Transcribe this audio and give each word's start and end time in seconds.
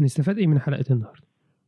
هنستفاد 0.00 0.38
إيه 0.38 0.46
من 0.46 0.60
حلقة 0.60 0.84
النهاردة؟ 0.90 1.26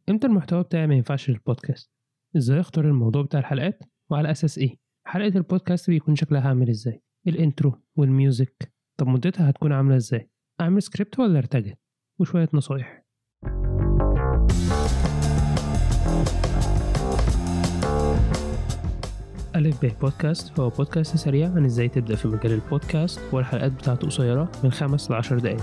إمتى 0.08 0.26
المحتوى 0.26 0.62
بتاعي 0.62 0.86
ما 0.86 0.94
ينفعش 0.94 1.30
للبودكاست؟ 1.30 1.90
إزاي 2.36 2.60
أختار 2.60 2.84
الموضوع 2.84 3.22
بتاع 3.22 3.40
الحلقات؟ 3.40 3.82
وعلى 4.10 4.30
أساس 4.30 4.58
إيه؟ 4.58 4.76
حلقة 5.06 5.36
البودكاست 5.36 5.90
بيكون 5.90 6.16
شكلها 6.16 6.48
عامل 6.48 6.68
إزاي؟ 6.68 7.02
ال 7.26 7.34
intro 7.34 7.74
وال 7.96 8.15
music؟ 8.15 8.72
طب 8.96 9.06
مدتها 9.08 9.50
هتكون 9.50 9.72
عاملة 9.72 9.96
إزاي؟ 9.96 10.30
أعمل 10.60 10.82
سكريبت 10.82 11.18
ولا 11.18 11.38
ارتجل؟ 11.38 11.74
وشوية 12.18 12.48
نصايح. 12.52 13.02
ألف 19.66 19.84
ب 19.84 19.92
بودكاست 20.00 20.60
هو 20.60 20.68
بودكاست 20.68 21.16
سريع 21.16 21.46
عن 21.48 21.64
إزاي 21.64 21.88
تبدأ 21.88 22.16
في 22.16 22.28
مجال 22.28 22.52
البودكاست 22.52 23.20
والحلقات 23.32 23.72
بتاعته 23.72 24.06
قصيرة 24.06 24.48
من 24.64 24.72
خمس 24.72 25.10
لعشر 25.10 25.38
دقايق. 25.38 25.62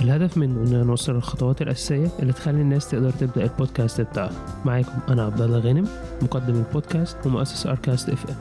الهدف 0.00 0.38
منه 0.38 0.60
إننا 0.60 0.84
نوصل 0.84 1.16
الخطوات 1.16 1.62
الأساسية 1.62 2.08
اللي 2.18 2.32
تخلي 2.32 2.62
الناس 2.62 2.90
تقدر 2.90 3.10
تبدأ 3.10 3.42
البودكاست 3.42 4.00
بتاعها. 4.00 4.32
معاكم 4.64 4.92
أنا 5.08 5.24
عبد 5.24 5.40
الله 5.40 5.58
غانم 5.58 5.88
مقدم 6.22 6.54
البودكاست 6.54 7.26
ومؤسس 7.26 7.66
أركاست 7.66 8.08
اف 8.10 8.30
ام 8.30 8.36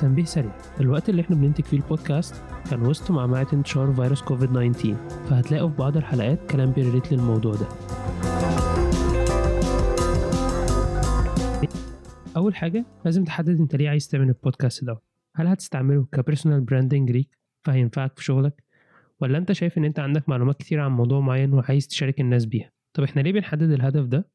تنبيه 0.00 0.24
سريع 0.24 0.50
الوقت 0.80 1.08
اللي 1.08 1.22
إحنا 1.22 1.36
بننتج 1.36 1.64
فيه 1.64 1.76
البودكاست 1.76 2.34
كان 2.70 2.86
وسط 2.86 3.10
معمعة 3.10 3.46
انتشار 3.52 3.92
فيروس 3.92 4.22
كوفيد 4.22 4.48
19 4.72 4.94
فهتلاقوا 5.30 5.68
في 5.68 5.76
بعض 5.76 5.96
الحلقات 5.96 6.38
كلام 6.50 6.70
بي 6.72 6.82
relate 6.82 7.12
للموضوع 7.12 7.54
ده. 7.54 7.66
أول 12.38 12.54
حاجة 12.56 12.86
لازم 13.04 13.24
تحدد 13.24 13.60
أنت 13.60 13.76
ليه 13.76 13.88
عايز 13.88 14.08
تعمل 14.08 14.28
البودكاست 14.28 14.84
ده. 14.84 15.00
هل 15.36 15.46
هتستعمله 15.46 16.06
ك 16.12 16.17
personal 16.17 16.60
branding 16.60 17.10
ليك؟ 17.10 17.38
فهينفعك 17.64 18.16
في 18.18 18.24
شغلك؟ 18.24 18.64
ولا 19.20 19.38
أنت 19.38 19.52
شايف 19.52 19.78
إن 19.78 19.84
أنت 19.84 19.98
عندك 19.98 20.28
معلومات 20.28 20.56
كتير 20.56 20.80
عن 20.80 20.90
موضوع 20.90 21.20
معين 21.20 21.52
وعايز 21.52 21.88
تشارك 21.88 22.20
الناس 22.20 22.44
بيها؟ 22.44 22.70
طب 22.92 23.02
إحنا 23.02 23.20
ليه 23.20 23.32
بنحدد 23.32 23.70
الهدف 23.70 24.04
ده؟ 24.04 24.28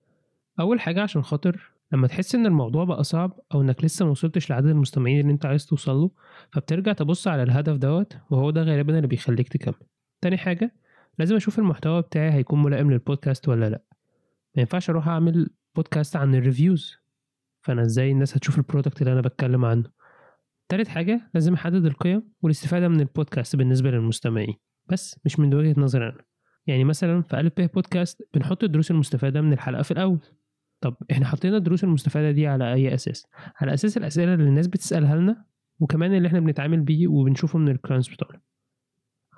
أول 0.60 0.80
حاجة 0.80 1.02
عشان 1.02 1.22
خاطر 1.22 1.72
لما 1.92 2.08
تحس 2.08 2.36
إن 2.36 2.46
الموضوع 2.46 2.84
بقى 2.84 3.04
صعب 3.04 3.40
أو 3.54 3.62
إنك 3.62 3.84
لسه 3.84 4.06
موصلتش 4.06 4.50
لعدد 4.50 4.68
المستمعين 4.68 5.20
اللي 5.20 5.32
أنت 5.32 5.46
عايز 5.46 5.66
توصل 5.66 5.96
له 5.96 6.12
فبترجع 6.52 6.94
تبص 6.94 7.28
على 7.28 7.44
الهدف 7.44 7.78
دوت 7.78 8.18
وهو 8.30 8.50
ده 8.50 8.64
غالبا 8.64 8.96
اللي 8.96 9.08
بيخليك 9.08 9.50
تكمل. 9.50 9.88
تاني 10.22 10.38
حاجة 10.38 10.74
لازم 11.20 11.36
أشوف 11.36 11.60
المحتوى 11.60 12.02
بتاعي 12.02 12.32
هيكون 12.32 12.64
ملائم 12.64 12.92
للبودكاست 12.92 13.50
ولا 13.50 13.70
لأ. 13.70 13.84
ما 14.56 14.62
ينفعش 14.62 14.90
أروح 14.90 15.08
أعمل 15.08 15.50
بودكاست 15.76 16.16
عن 16.16 16.36
ال 16.36 16.44
reviews 16.44 17.03
فانا 17.64 17.82
إزاي 17.82 18.12
الناس 18.12 18.38
هتشوف 18.38 18.58
ال 18.58 18.63
product 18.63 19.02
اللي 19.02 19.14
أنا 19.14 19.22
بتكلم 19.22 19.66
عنه. 19.66 19.84
تالت 20.70 20.88
حاجة 20.88 21.30
لازم 21.34 21.54
أحدد 21.54 21.86
القيم 21.86 22.34
والاستفادة 22.42 22.88
من 22.88 23.00
البودكاست 23.00 23.56
بالنسبة 23.56 23.92
للمستمعين. 23.92 24.54
بس 24.90 25.20
مش 25.26 25.40
من 25.40 25.54
وجهة 25.54 25.76
نظري 25.78 26.04
أنا. 26.10 26.22
يعني 26.68 26.84
مثلا 26.84 27.22
في 27.22 27.40
ألف 27.40 27.54
به 27.58 27.66
بودكاست 27.66 28.28
بنحط 28.34 28.64
الدروس 28.64 28.92
المستفادة 28.92 29.42
من 29.42 29.54
الحلقة 29.54 29.82
في 29.82 29.92
الأول. 29.92 30.20
طب 30.82 30.96
إحنا 31.12 31.26
حطينا 31.26 31.58
الدروس 31.58 31.84
المستفادة 31.84 32.32
دي 32.32 32.48
على 32.48 32.74
أي 32.74 32.94
أساس؟ 32.94 33.28
على 33.62 33.74
أساس 33.74 33.98
الأسئلة 33.98 34.34
اللي 34.34 34.50
الناس 34.50 34.68
بتسألها 34.68 35.16
لنا 35.16 35.46
وكمان 35.80 36.14
اللي 36.14 36.28
إحنا 36.28 36.40
بنتعامل 36.40 36.82
بيه 36.82 37.08
وبنشوفه 37.08 37.60
من 37.60 37.70
ال 37.70 37.74
clients 37.75 38.08
بتوعنا. 38.08 38.42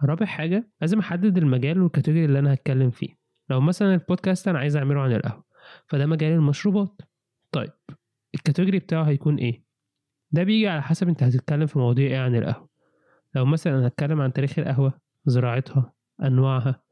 رابع 0.04 0.26
حاجة 0.26 0.72
لازم 0.82 1.00
أحدد 1.00 1.38
المجال 1.38 1.82
وال 1.82 1.91
category 1.91 2.26
اللي 2.26 2.40
أنا 2.40 2.54
هتكلم 2.54 2.90
فيه. 2.90 3.10
لو 3.50 3.62
مثلا 3.62 3.94
البودكاست 3.94 4.48
أنا 4.48 4.60
عايز 4.60 4.78
أعمله 4.78 5.02
عن 5.02 5.12
القهوة 5.12 5.44
فده 5.88 6.06
مجال 6.06 6.32
المشروبات. 6.32 7.02
ال 8.36 8.41
category 8.41 8.80
بتاعه 8.80 9.04
هيكون 9.04 9.36
إيه؟ 9.38 9.64
ده 10.32 10.44
بيجي 10.44 10.68
على 10.68 10.82
حسب 10.82 11.08
أنت 11.08 11.24
هتتكلم 11.24 11.66
في 11.66 11.80
مواضيع 11.80 12.08
إيه 12.08 12.18
عن 12.20 12.36
القهوة. 12.36 12.70
لو 13.36 13.46
مثلا 13.46 13.88
هتكلم 13.88 14.22
عن 14.22 14.34
تاريخ 14.34 14.60
القهوة 14.60 14.94
زراعتها 15.26 15.94
أنواعها 16.24 16.84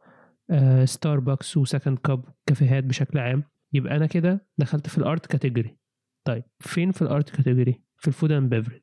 آه، 0.50 0.86
ستاربكس 0.86 1.58
وسكند 1.58 1.98
كاب 1.98 2.26
كافيهات 2.46 2.84
بشكل 2.84 3.20
عام 3.20 3.44
يبقى 3.74 3.96
أنا 3.96 4.06
كده 4.06 4.48
دخلت 4.58 4.90
في 4.90 4.98
ال 4.98 5.05
art 5.05 5.26
category 5.26 5.78
طيب 6.24 6.44
فين 6.59 6.92
في 6.92 7.02
ال 7.02 7.09
art 7.09 7.30
category 7.30 7.81
في 7.98 8.08
ال 8.08 8.12
food 8.12 8.31
and 8.31 8.50
beverage 8.50 8.81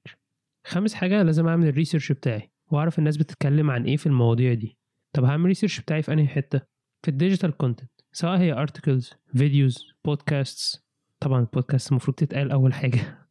خامس 0.66 0.94
حاجة 0.94 1.22
لازم 1.22 1.48
أعمل 1.48 1.66
ال 1.68 1.73
research 1.73 2.12
بتاعي 2.12 2.50
وأعرف 2.66 2.98
الناس 2.98 3.16
بتتكلم 3.16 3.70
عن 3.70 3.84
إيه 3.84 3.96
في 3.96 4.06
المواضيع 4.06 4.54
دي. 4.54 4.78
طب 5.12 5.24
هعمل 5.24 5.46
research 5.46 5.80
بتاعي 5.80 6.02
في 6.02 6.12
أنهي 6.12 6.26
حتة؟ 6.26 6.60
في 7.02 7.08
ال 7.08 7.14
digital 7.14 7.56
content 7.56 7.90
سواء 8.12 8.38
هي 8.38 8.52
articles 8.52 9.12
videos 9.36 9.84
بودكاست 10.04 10.84
طبعا 11.20 11.40
البودكاست 11.40 11.90
المفروض 11.90 12.16
تتقال 12.16 12.50
أول 12.50 12.74
حاجة. 12.74 13.00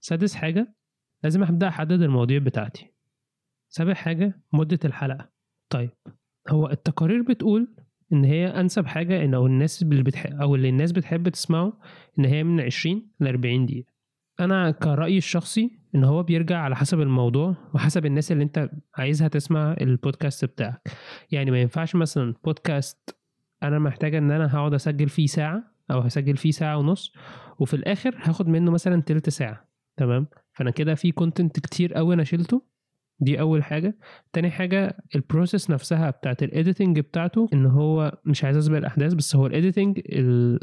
سادس 0.00 0.34
حاجة 0.34 0.74
لازم 1.24 1.42
أبدأ 1.42 1.68
أحدد 1.68 2.02
المواضيع 2.02 2.38
بتاعتي. 2.38 2.92
سابع 3.68 3.94
حاجة 3.94 4.40
مدة 4.52 4.78
الحلقة. 4.84 5.30
طيب 5.70 5.90
هو 6.48 6.70
التقارير 6.70 7.22
بتقول 7.22 7.68
إن 8.12 8.24
هي 8.24 8.46
أنسب 8.46 8.86
حاجة 8.86 9.24
إن 9.24 9.34
أو 9.34 9.46
الناس 9.46 9.82
اللي 9.82 10.02
بتحب 10.02 10.40
أو 10.40 10.54
اللي 10.54 10.68
الناس 10.68 10.92
بتحب 10.92 11.28
تسمعه 11.28 11.80
إن 12.18 12.24
هي 12.24 12.44
من 12.44 12.60
20 12.60 13.08
ل 13.20 13.26
40 13.26 13.66
دقيقة. 13.66 13.92
أنا 14.40 14.70
كرأيي 14.70 15.18
الشخصي 15.18 15.78
إن 15.94 16.04
هو 16.04 16.22
بيرجع 16.22 16.58
على 16.58 16.76
حسب 16.76 17.00
الموضوع 17.00 17.56
وحسب 17.74 18.06
الناس 18.06 18.32
اللي 18.32 18.44
أنت 18.44 18.70
عايزها 18.94 19.28
تسمع 19.28 19.76
البودكاست 19.80 20.44
بتاعك. 20.44 20.88
يعني 21.30 21.50
ما 21.50 21.60
ينفعش 21.60 21.94
مثلا 21.94 22.34
بودكاست 22.44 23.16
أنا 23.62 23.78
محتاجة 23.78 24.18
إن 24.18 24.30
أنا 24.30 24.56
هقعد 24.56 24.74
أسجل 24.74 25.08
فيه 25.08 25.26
ساعة 25.26 25.77
أو 25.90 26.00
هسجل 26.00 26.36
فيه 26.36 26.50
ساعة 26.50 26.78
ونص 26.78 27.12
وفي 27.58 27.74
الآخر 27.74 28.16
هاخد 28.22 28.48
منه 28.48 28.70
مثلا 28.70 29.02
تلت 29.02 29.28
ساعة 29.28 29.68
تمام؟ 29.96 30.26
فأنا 30.52 30.70
كده 30.70 30.94
في 30.94 31.12
content 31.12 31.60
كتير 31.60 31.94
قوي 31.94 32.14
أنا 32.14 32.24
شلته 32.24 32.62
دي 33.20 33.40
أول 33.40 33.64
حاجة. 33.64 33.98
تاني 34.32 34.50
حاجة 34.50 34.96
ال 35.14 35.21
process 35.21 35.70
نفسها 35.70 36.10
بتاعت 36.10 36.42
ال 36.42 36.49
editing 36.49 37.00
بتاعته 37.00 37.48
إن 37.52 37.66
هو 37.66 38.18
مش 38.24 38.44
عايز 38.44 38.56
أسبق 38.56 38.76
الأحداث 38.76 39.14
بس 39.14 39.36
هو 39.36 39.46
ال 39.46 39.53
editing 39.53 40.00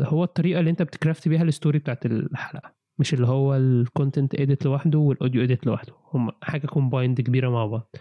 هو 0.02 0.24
الطريقة 0.24 0.59
اللي 0.59 0.72
أنت 0.72 0.81
بت 0.81 0.95
craft 0.95 1.28
بيها 1.28 1.44
ال 1.44 1.50
story 1.50 1.80
بتاعت 1.80 2.06
الحلقة 2.06 2.75
مش 3.00 3.14
اللي 3.14 3.28
هو 3.28 3.56
ال 3.56 3.66
content 3.66 4.36
edit 4.36 4.66
لوحده 4.66 5.00
وال 5.00 5.12
audio 5.12 5.44
edit 5.44 5.66
لوحده 5.66 5.94
هم 6.14 6.31
حاجة 6.41 6.68
combined 6.68 7.22
كبيرة 7.22 7.50
مع 7.50 7.66
بعض. 7.66 7.96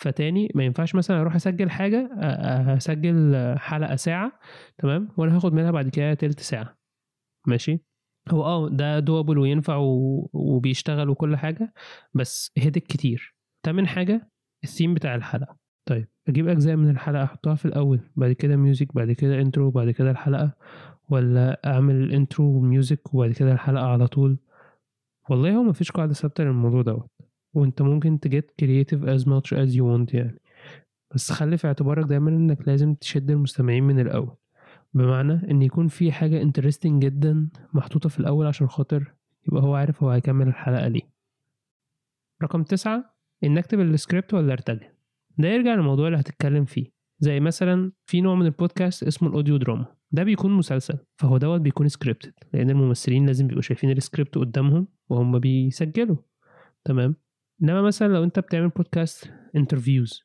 فتاني 0.00 0.48
ما 0.54 0.64
ينفعش 0.64 0.94
مثلا 0.94 1.20
أروح 1.20 1.34
أسجل 1.34 1.70
حاجة 1.70 2.10
اسجل 2.76 3.36
حلقة 3.58 3.96
ساعة 3.96 4.32
تمام؟ 4.78 5.08
وأنا 5.16 5.36
هاخد 5.36 5.52
منها 5.52 5.70
بعد 5.70 5.88
كده 5.88 6.14
تلت 6.14 6.40
ساعة. 6.40 6.78
ماشي؟ 7.46 7.80
هو 8.30 8.44
آه 8.44 8.68
ده 8.68 8.98
doable 8.98 9.38
وينفع 9.38 9.76
وبيشتغل 10.32 11.08
وكل 11.10 11.36
حاجة 11.36 11.72
بس 12.14 12.52
هيهدك 12.58 12.82
كتير. 12.82 13.34
تامن 13.62 13.86
حاجة 13.86 14.30
الثيم 14.64 14.94
بتاع 14.94 15.14
الحلقة. 15.14 15.56
طيب 15.88 16.08
أجيب 16.28 16.48
اجزاء 16.48 16.76
من 16.76 16.90
الحلقة 16.90 17.24
أحطها 17.24 17.54
في 17.54 17.64
الأول 17.64 18.00
بعد 18.16 18.32
كده 18.32 18.56
music 18.56 18.94
بعد 18.94 19.12
كده 19.12 19.40
intro 19.40 19.70
بعد 19.70 19.90
كده 19.90 20.10
الحلقة 20.10 20.52
ولا 21.08 21.60
أعمل 21.66 22.12
intro 22.12 22.56
و 22.56 22.66
music 22.66 23.14
وبعد 23.14 23.32
كده 23.32 23.52
الحلقة 23.52 23.86
على 23.86 24.06
طول؟ 24.06 24.38
والله 25.30 25.56
هو 25.56 25.62
مفيش 25.62 25.90
قاعدة 25.90 26.12
ثابتة 26.12 26.44
للموضوع 26.44 26.82
دوت. 26.82 27.10
وانت 27.58 27.82
ممكن 27.82 28.20
ت 28.20 28.28
get 28.28 28.50
creative 28.60 29.04
as 29.04 29.22
much 29.24 29.56
as 29.58 29.74
you 29.74 29.82
want 29.82 30.14
يعني. 30.14 30.40
بس 31.14 31.32
خلي 31.32 31.56
في 31.56 31.66
اعتبارك 31.66 32.04
دايما 32.06 32.30
إنك 32.30 32.68
لازم 32.68 32.94
تشد 32.94 33.30
المستمعين 33.30 33.84
من 33.84 34.00
الأول. 34.00 34.36
بمعنى 34.94 35.50
إن 35.50 35.62
يكون 35.62 35.88
في 35.88 36.12
حاجة 36.12 36.42
interesting 36.42 37.02
جدا 37.04 37.48
محطوطة 37.72 38.08
في 38.08 38.20
الأول 38.20 38.46
عشان 38.46 38.68
خاطر 38.68 39.14
يبقى 39.48 39.62
هو 39.62 39.74
عارف 39.74 40.02
هو 40.02 40.10
هيكمل 40.10 40.48
الحلقة 40.48 40.88
ليه. 40.88 41.10
رقم 42.42 42.62
تسعة 42.62 43.14
ان 43.44 43.58
اكتب 43.58 43.80
السكريبت 43.80 44.34
ولا 44.34 44.52
ارتجل؟ 44.52 44.86
ده 45.38 45.48
يرجع 45.48 45.74
للموضوع 45.74 46.06
اللي 46.06 46.20
هتتكلم 46.20 46.64
فيه. 46.64 46.86
زي 47.20 47.40
مثلا 47.40 47.92
في 48.06 48.20
نوع 48.20 48.34
من 48.34 48.46
البودكاست 48.46 49.02
اسمه 49.02 49.28
ال 49.28 49.33
audio 49.33 49.56
drama. 49.56 49.86
ده 50.12 50.22
بيكون 50.22 50.52
مسلسل 50.52 50.98
فهو 51.16 51.38
دوت 51.38 51.60
بيكون 51.60 51.88
scripted 51.88 52.32
لأن 52.52 52.70
الممثلين 52.70 53.26
لازم 53.26 53.46
بيبقوا 53.46 53.62
شايفين 53.62 53.90
السكريبت 53.90 54.38
قدامهم 54.38 54.88
وهم 55.08 55.38
بيسجلوا. 55.38 56.16
تمام؟ 56.84 57.14
إنما 57.62 57.82
مثلا 57.82 58.08
لو 58.12 58.24
أنت 58.24 58.38
بتعمل 58.38 58.68
بودكاست 58.68 59.30
interviews 59.56 60.22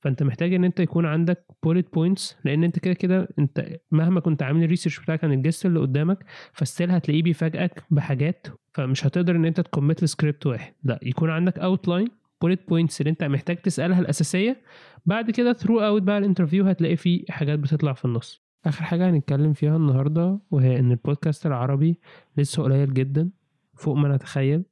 فأنت 0.00 0.22
محتاج 0.22 0.54
إن 0.54 0.64
أنت 0.64 0.80
يكون 0.80 1.06
عندك 1.06 1.44
bullet 1.62 1.94
points 1.94 2.36
لأن 2.44 2.64
أنت 2.64 2.78
كده 2.78 2.94
كده 2.94 3.28
أنت 3.38 3.66
مهما 3.90 4.20
كنت 4.20 4.42
عامل 4.42 4.64
ال 4.64 4.68
research 4.68 5.00
بتاعك 5.00 5.24
عن 5.24 5.32
ال 5.32 5.38
guest 5.38 5.66
اللي 5.66 5.80
قدامك 5.80 6.24
ف 6.52 6.58
still 6.58 6.90
هتلاقيه 6.90 7.22
بيفاجئك 7.22 7.82
بحاجات 7.90 8.46
فمش 8.72 9.06
هتقدر 9.06 9.36
إن 9.36 9.44
أنت 9.44 9.60
ت 9.60 9.66
commit 9.66 10.02
ل 10.04 10.10
script 10.10 10.46
واحد. 10.46 10.74
لا 10.84 10.98
يكون 11.02 11.30
عندك 11.30 11.58
outline 11.58 12.08
bullet 12.42 12.68
points 12.68 13.00
اللي 13.00 13.10
أنت 13.10 13.24
محتاج 13.24 13.56
تسألها 13.56 14.00
الأساسية. 14.00 14.62
بعد 15.06 15.30
كده 15.30 15.52
throughout 15.52 16.02
بقى 16.02 16.18
ال 16.18 16.23
interview 16.23 16.64
هتلاقي 16.66 16.96
فيه 16.96 17.24
حاجات 17.28 17.58
بتطلع 17.58 17.92
في 17.92 18.04
النص. 18.04 18.42
آخر 18.66 18.84
حاجة 18.84 19.10
هنتكلم 19.10 19.52
فيها 19.52 19.76
النهارده 19.76 20.38
وهي 20.50 20.78
إن 20.78 20.90
البودكاست 20.90 21.46
العربي 21.46 21.98
لسه 22.36 22.62
قليل 22.62 22.94
جدا 22.94 23.30
فوق 23.76 23.96
ما 23.96 24.16
نتخيل 24.16 24.62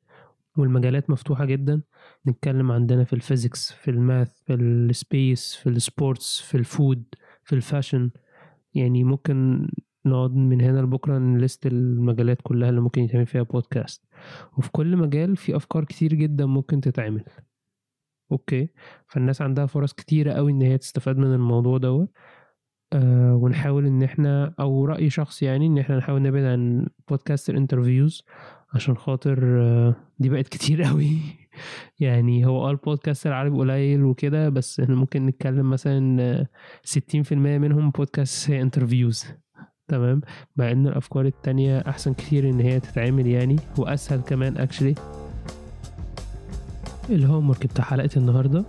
والمجالات 0.57 1.11
مفتوحة 1.11 1.45
جدا. 1.45 1.83
نتكلم 2.27 2.73
عندنا 2.73 3.05
في 3.05 3.13
ال 3.13 3.20
physics 3.20 3.73
في 3.73 3.91
ال 3.91 4.01
math 4.01 4.41
في 4.47 4.55
ال 4.55 4.72
space 4.72 5.55
في 5.55 5.69
ال 5.69 5.79
sports 5.79 6.41
في 6.41 6.57
ال 6.57 6.66
food 6.66 7.05
في 7.45 7.55
ال 7.55 7.61
fashion. 7.61 8.11
يعني 8.75 9.05
ممكن 9.05 9.69
نقعد 10.07 10.35
من 10.35 10.61
هنا 10.61 10.81
لبكرة 10.81 11.19
ن 11.19 11.28
list 11.28 11.67
المجالات 11.67 12.43
كلها 12.43 12.69
اللي 12.69 12.81
ممكن 12.81 13.03
يتعمل 13.03 13.27
فيها 13.27 13.43
بودكاست 13.43 14.05
وفي 14.59 14.71
كل 14.73 14.97
مجال 14.97 15.37
في 15.37 15.57
أفكار 15.57 15.85
كتير 15.85 16.15
جدا 16.15 16.47
ممكن 16.47 16.81
تتعمل. 16.81 17.25
okay؟ 18.33 18.69
فالناس 19.09 19.43
عندها 19.43 19.67
فرص 19.67 19.93
كتيرة 19.93 20.33
قوي 20.33 20.53
إن 20.53 20.63
هي 20.63 20.79
تستفاد 20.79 21.17
من 21.19 21.35
الموضوع 21.35 21.79
دوت. 21.79 22.11
آه 22.93 23.35
ونحاول 23.35 23.87
إن 23.87 24.03
إحنا 24.03 24.55
أو 24.61 24.85
رأي 24.85 25.11
شخصي 25.11 25.43
يعني 25.43 25.67
إن 25.67 25.79
إحنا 25.79 25.97
نحاول 25.97 26.23
نبعد 26.23 26.45
عن 26.45 26.87
بودكاست 27.09 27.51
ال 27.51 27.58
interviews 27.58 28.25
عشان 28.75 28.97
خاطر 28.97 29.63
آه 29.63 29.95
دي 30.19 30.29
بقت 30.29 30.49
كتير 30.55 30.83
قوي 30.83 31.19
يعني 32.01 32.47
هو 32.47 32.67
آه 32.67 32.71
البودكاست 32.71 33.27
العربي 33.27 33.59
قليل 33.59 34.05
وكده 34.05 34.49
بس 34.49 34.81
إحنا 34.81 34.95
ممكن 34.95 35.27
نتكلم 35.27 35.71
مثلا 35.71 36.47
ستين 36.85 37.23
في 37.23 37.33
المية 37.33 37.59
منهم 37.59 37.91
بودكاست 37.91 38.51
interviews 38.51 39.27
تمام؟ 39.89 40.21
مع 40.57 40.73
إن 40.73 40.87
الأفكار 40.87 41.27
التانية 41.27 41.79
أحسن 41.79 42.15
كتير 42.15 42.51
إن 42.51 42.61
هي 42.61 42.81
تتعمل 42.81 43.27
يعني 43.27 43.57
وأسهل 43.79 44.21
كمان 44.21 44.57
actually 44.57 44.95
ال 47.11 47.51
homework 47.51 47.67
بتاع 47.67 47.85
حلقة 47.85 48.11
النهاردة. 48.17 48.65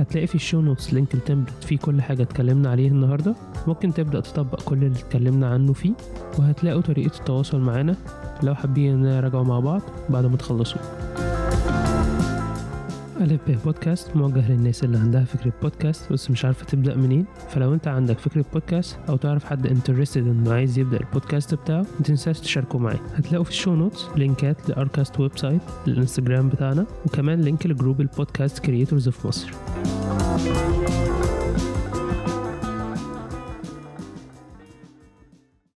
هتلاقي 0.00 0.26
في 0.26 0.34
ال 0.34 0.39
show 0.39 0.60
notes 0.60 0.94
link 0.94 1.14
ال 1.14 1.20
template 1.20 1.64
فيه 1.64 1.78
كل 1.78 2.02
حاجة 2.02 2.22
اتكلمنا 2.22 2.70
عليه 2.70 2.88
النهاردة. 2.88 3.34
ممكن 3.66 3.94
تبدأ 3.94 4.20
تطبق 4.20 4.62
كل 4.62 4.84
اللي 4.84 4.98
اتكلمنا 4.98 5.48
عنه 5.48 5.72
فيه 5.72 5.92
وهتلاقوا 6.38 6.80
طريقة 6.80 7.18
التواصل 7.18 7.60
معانا. 7.60 7.96
لو 8.42 8.54
حابين 8.54 9.02
نراجعوا 9.02 9.44
مع 9.44 9.60
بعض 9.60 9.82
بعد 10.10 10.26
ما 10.26 10.36
ألف 13.20 13.40
به 13.48 13.56
بودكاست. 13.64 14.16
موجه 14.16 14.52
للناس 14.52 14.84
اللي 14.84 14.98
عندها 14.98 15.24
فكرة 15.24 15.52
بودكاست 15.62 16.12
بس 16.12 16.30
مش 16.30 16.44
عارفة 16.44 16.64
تبدأ 16.66 16.96
منين. 16.96 17.24
فلو 17.48 17.74
انت 17.74 17.88
عندك 17.88 18.18
فكرة 18.18 18.44
بودكاست 18.52 18.98
أو 19.08 19.16
تعرف 19.16 19.44
حد 19.44 19.66
interested 19.66 20.26
إنه 20.26 20.52
عايز 20.52 20.78
يبدأ 20.78 21.00
البودكاست 21.00 21.54
بتاعه 21.54 21.86
متنساش 22.00 22.40
تشاركه 22.40 22.78
معاه 22.78 23.00
هتلاقوا 23.14 23.44
في 23.44 23.50
ال 23.50 23.55
show 23.55 23.74
notes 23.74 24.04
لينكات 24.16 24.68
لأركاست 24.68 25.20
website 25.20 25.60
الانستجرام 25.88 26.48
بتاعنا 26.48 26.86
وكمان 27.06 27.40
link 27.40 27.66
لجروب 27.66 28.00
ال 28.00 28.07
podcast 28.07 28.58
creators 28.58 29.08
في 29.08 29.28
مصر 29.28 29.50